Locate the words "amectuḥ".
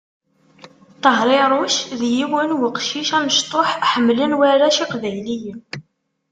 3.17-3.69